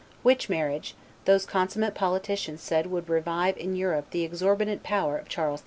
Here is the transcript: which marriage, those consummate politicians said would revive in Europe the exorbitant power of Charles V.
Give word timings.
which 0.23 0.49
marriage, 0.49 0.95
those 1.25 1.45
consummate 1.45 1.93
politicians 1.93 2.59
said 2.59 2.87
would 2.87 3.07
revive 3.07 3.55
in 3.55 3.75
Europe 3.75 4.07
the 4.09 4.23
exorbitant 4.23 4.81
power 4.81 5.15
of 5.15 5.29
Charles 5.29 5.59
V. 5.59 5.59